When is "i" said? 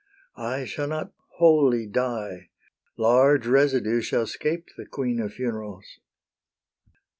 0.35-0.65